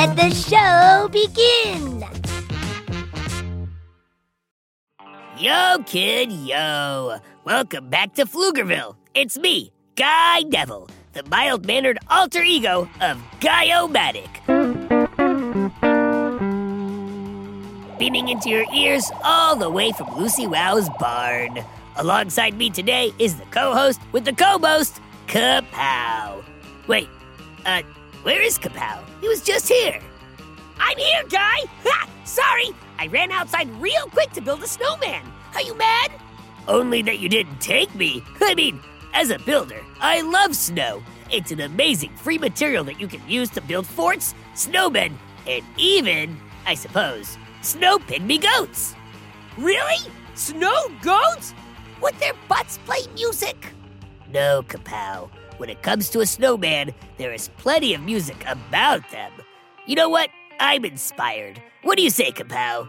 [0.00, 2.02] Let the show begin.
[5.38, 7.18] Yo, kid, yo!
[7.44, 8.96] Welcome back to Pflugerville.
[9.12, 14.30] It's me, Guy Neville, the mild mannered alter ego of Guy-O-Matic.
[17.98, 21.62] Beaming into your ears all the way from Lucy Wow's barn.
[21.96, 26.42] Alongside me today is the co host with the co host, Kapow.
[26.86, 27.10] Wait,
[27.66, 27.82] uh,
[28.22, 29.02] where is Kapow?
[29.20, 30.00] He was just here.
[30.78, 31.58] I'm here, Guy!
[31.84, 32.08] Ha!
[32.24, 35.24] Sorry, I ran outside real quick to build a snowman.
[35.54, 36.12] Are you mad?
[36.68, 38.22] Only that you didn't take me.
[38.40, 38.80] I mean,
[39.14, 41.02] as a builder, I love snow.
[41.30, 45.12] It's an amazing free material that you can use to build forts, snowmen,
[45.46, 46.36] and even,
[46.66, 48.94] I suppose, snow pygmy goats.
[49.56, 50.10] Really?
[50.34, 51.54] Snow goats?
[52.00, 53.72] Would their butts play music?
[54.32, 55.30] No, Kapow.
[55.60, 59.30] When it comes to a snowman, there is plenty of music about them.
[59.86, 60.30] You know what?
[60.58, 61.60] I'm inspired.
[61.82, 62.88] What do you say, Kapow?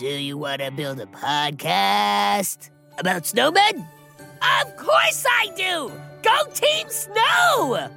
[0.00, 3.86] Do you want to build a podcast about snowmen?
[4.60, 5.92] Of course I do!
[6.24, 7.88] Go Team Snow!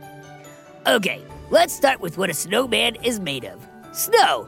[0.86, 3.60] Okay, let's start with what a snowman is made of
[3.94, 4.48] snow.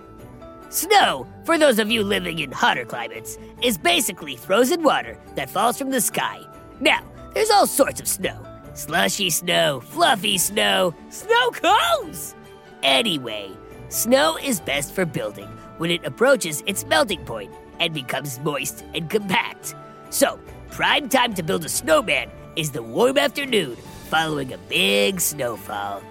[0.69, 5.79] Snow, for those of you living in hotter climates, is basically frozen water that falls
[5.79, 6.39] from the sky.
[6.79, 7.01] Now,
[7.33, 8.45] there's all sorts of snow
[8.79, 12.33] slushy snow, fluffy snow, snow cones!
[12.81, 13.51] Anyway,
[13.89, 15.47] snow is best for building
[15.79, 19.75] when it approaches its melting point and becomes moist and compact.
[20.11, 20.39] So,
[20.71, 23.75] prime time to build a snowman is the warm afternoon
[24.09, 26.01] following a big snowfall.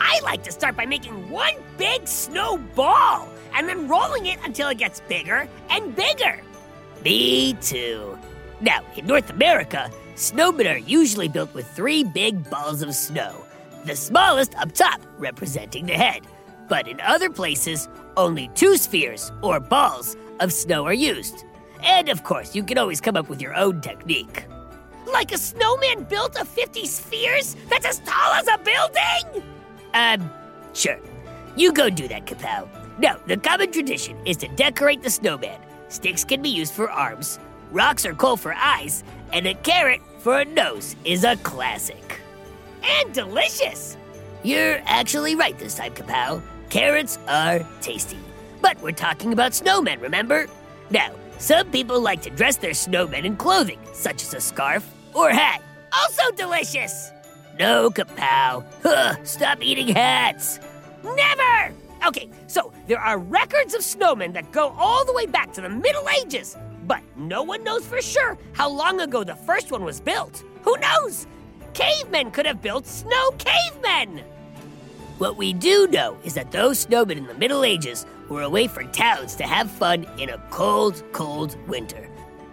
[0.00, 4.78] I like to start by making one big snowball and then rolling it until it
[4.78, 6.40] gets bigger and bigger.
[7.04, 8.18] Me too.
[8.60, 13.44] Now, in North America, snowmen are usually built with three big balls of snow,
[13.84, 16.26] the smallest up top representing the head.
[16.68, 21.44] But in other places, only two spheres or balls of snow are used.
[21.84, 24.44] And of course, you can always come up with your own technique.
[25.06, 29.44] Like a snowman built of 50 spheres that's as tall as a building?
[29.94, 30.30] Um,
[30.74, 30.98] sure.
[31.54, 32.68] You go do that, Kapow.
[32.98, 35.60] No, the common tradition is to decorate the snowman.
[35.88, 37.38] Sticks can be used for arms,
[37.70, 42.20] rocks or coal for eyes, and a carrot for a nose is a classic.
[42.82, 43.96] And delicious!
[44.42, 46.42] You're actually right this time, Kapow.
[46.70, 48.18] Carrots are tasty.
[48.60, 50.46] But we're talking about snowmen, remember?
[50.90, 55.30] Now, some people like to dress their snowmen in clothing, such as a scarf or
[55.30, 55.62] hat.
[55.92, 57.10] Also delicious!
[57.58, 58.64] No, Kapow.
[58.82, 60.60] Huh, stop eating hats.
[61.02, 61.74] Never!
[62.06, 65.68] Okay, so there are records of snowmen that go all the way back to the
[65.68, 66.56] Middle Ages,
[66.88, 70.42] but no one knows for sure how long ago the first one was built.
[70.62, 71.26] Who knows?
[71.74, 74.24] Cavemen could have built snow cavemen!
[75.18, 78.66] What we do know is that those snowmen in the Middle Ages were a way
[78.66, 82.08] for towns to have fun in a cold, cold winter.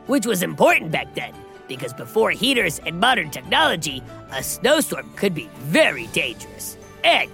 [0.07, 1.33] Which was important back then,
[1.67, 7.29] because before heaters and modern technology, a snowstorm could be very dangerous and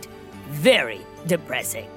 [0.49, 1.89] very depressing.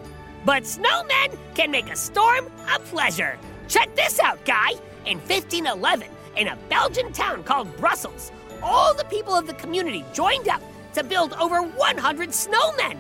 [0.44, 3.38] But snowmen can make a storm a pleasure.
[3.68, 4.72] Check this out, guy.
[5.06, 8.32] In 1511, in a Belgian town called Brussels,
[8.62, 10.62] all the people of the community joined up
[10.94, 12.96] to build over 100 snowmen.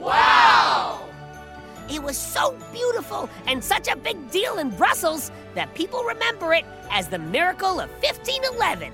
[0.00, 1.08] Wow!
[1.88, 6.64] It was so beautiful and such a big deal in Brussels that people remember it
[6.90, 8.92] as the miracle of 1511.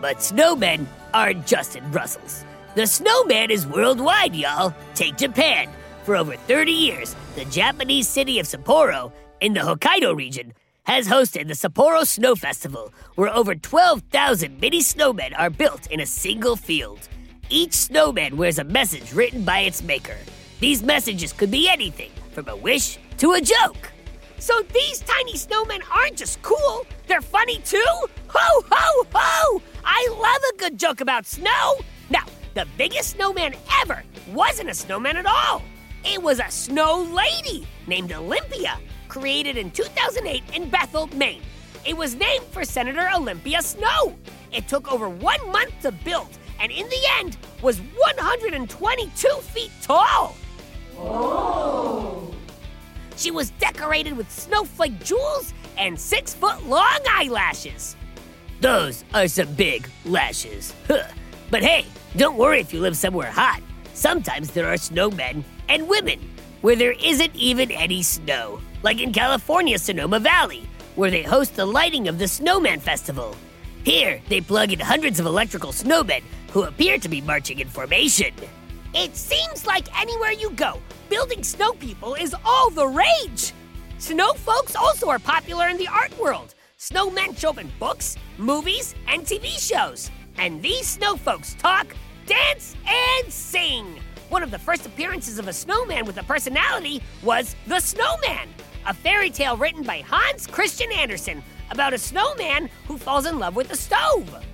[0.00, 2.44] But snowmen aren't just in Brussels.
[2.76, 4.74] The snowman is worldwide, y'all.
[4.94, 5.68] Take Japan.
[6.04, 9.10] For over 30 years, the Japanese city of Sapporo,
[9.40, 10.52] in the Hokkaido region,
[10.84, 16.06] has hosted the Sapporo Snow Festival, where over 12,000 mini snowmen are built in a
[16.06, 17.08] single field.
[17.48, 20.16] Each snowman wears a message written by its maker.
[20.60, 23.92] These messages could be anything, from a wish to a joke.
[24.38, 27.92] So these tiny snowmen aren't just cool, they're funny too?
[28.28, 29.62] Ho, ho, ho!
[29.84, 31.76] I love a good joke about snow!
[32.08, 32.24] Now,
[32.54, 34.02] the biggest snowman ever
[34.32, 35.62] wasn't a snowman at all.
[36.04, 38.78] It was a snow lady named Olympia,
[39.10, 41.42] created in 2008 in Bethel, Maine.
[41.84, 44.14] It was named for Senator Olympia Snowe.
[44.52, 50.36] It took over one month to build, and in the end, was 122 feet tall.
[50.96, 52.32] Oh.
[53.16, 57.96] She was decorated with snowflake jewels and six foot long eyelashes.
[58.60, 60.72] Those are some big lashes.
[60.86, 61.04] Huh.
[61.50, 61.86] But hey,
[62.16, 63.60] don't worry if you live somewhere hot.
[63.94, 66.20] Sometimes there are snowmen and women
[66.60, 71.66] where there isn't even any snow, like in California's Sonoma Valley, where they host the
[71.66, 73.36] lighting of the Snowman Festival.
[73.84, 76.22] Here, they plug in hundreds of electrical snowmen
[76.52, 78.34] who appear to be marching in formation.
[78.94, 83.52] It seems like anywhere you go, building snow people is all the rage.
[83.98, 86.54] Snow folks also are popular in the art world.
[86.78, 90.10] Snowmen show up in books, movies, and TV shows.
[90.38, 91.94] And these snow folks talk,
[92.26, 94.00] dance, and sing.
[94.30, 98.48] One of the first appearances of a snowman with a personality was The Snowman,
[98.86, 103.56] a fairy tale written by Hans Christian Andersen about a snowman who falls in love
[103.56, 104.44] with a stove.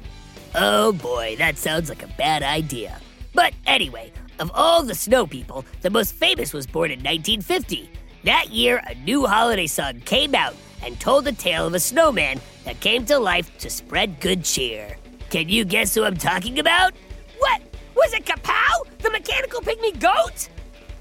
[0.54, 3.00] Oh boy, that sounds like a bad idea.
[3.34, 7.90] But anyway, of all the snow people, the most famous was born in 1950.
[8.24, 12.40] That year, a new holiday song came out and told the tale of a snowman
[12.64, 14.96] that came to life to spread good cheer.
[15.30, 16.92] Can you guess who I'm talking about?
[17.38, 17.62] What?
[17.94, 20.48] Was it Kapow, the mechanical pygmy goat?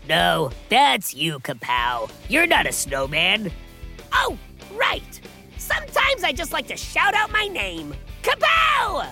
[0.07, 2.11] No, that's you, Kapow.
[2.29, 3.51] You're not a snowman.
[4.11, 4.37] Oh,
[4.73, 5.19] right.
[5.57, 9.07] Sometimes I just like to shout out my name Kapow!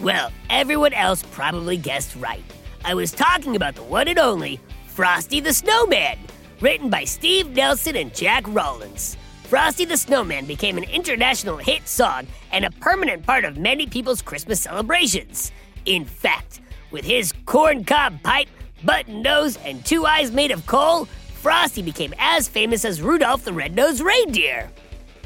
[0.00, 2.44] Well, everyone else probably guessed right.
[2.84, 6.18] I was talking about the one and only Frosty the Snowman,
[6.60, 9.16] written by Steve Nelson and Jack Rollins.
[9.44, 14.22] Frosty the Snowman became an international hit song and a permanent part of many people's
[14.22, 15.52] Christmas celebrations.
[15.84, 16.60] In fact,
[16.90, 18.48] with his corncob pipe,
[18.84, 23.52] button nose, and two eyes made of coal, Frosty became as famous as Rudolph the
[23.52, 24.70] Red-Nosed Reindeer.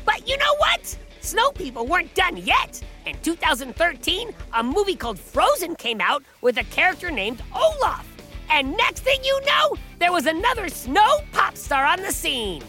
[0.04, 0.96] But you know what?
[1.20, 2.82] Snow People weren't done yet.
[3.04, 8.06] In 2013, a movie called Frozen came out with a character named Olaf.
[8.50, 12.62] And next thing you know, there was another snow pop star on the scene.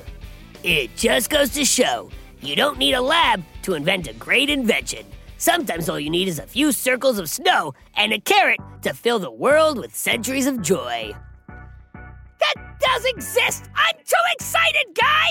[0.64, 2.10] It just goes to show
[2.42, 5.06] you don't need a lab to invent a great invention.
[5.38, 9.20] Sometimes all you need is a few circles of snow and a carrot to fill
[9.20, 11.14] the world with centuries of joy.
[11.48, 13.66] That does exist!
[13.76, 15.30] I'm too excited, guy!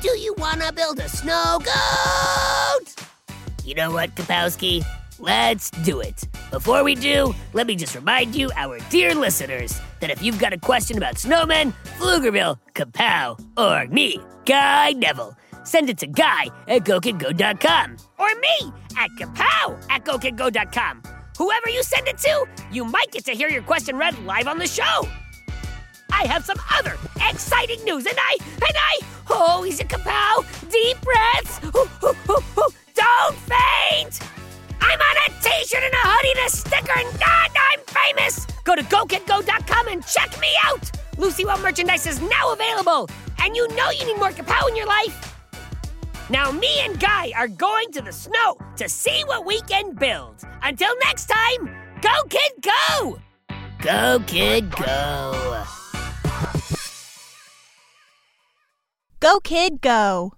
[0.00, 2.94] Do you wanna build a snow goat?
[3.62, 4.84] You know what, Kapowski?
[5.18, 6.28] Let's do it.
[6.50, 10.52] Before we do, let me just remind you, our dear listeners, that if you've got
[10.52, 16.84] a question about snowmen, Pflugerville, Kapow, or me, Guy Neville, send it to Guy at
[16.84, 21.02] GoKidGo.com or me at Kapow at GoKidGo.com.
[21.38, 24.58] Whoever you send it to, you might get to hear your question read live on
[24.58, 25.06] the show.
[26.10, 26.96] I have some other
[27.28, 32.68] exciting news, and I, and I, oh, he's a kapow, deep breaths, ooh, ooh, ooh,
[32.94, 34.20] don't faint.
[34.80, 38.46] I'm on a t-shirt and a hoodie and a sticker, and God, I'm famous.
[38.64, 40.90] Go to GoKidGo.com and check me out.
[41.18, 43.10] Lucy Wow merchandise is now available,
[43.40, 45.35] and you know you need more kapow in your life.
[46.28, 50.42] Now, me and Guy are going to the snow to see what we can build.
[50.62, 53.20] Until next time, go kid go!
[53.80, 55.64] Go kid go!
[59.18, 60.34] Go, kid, go!